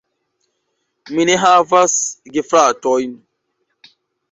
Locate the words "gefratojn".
2.37-3.15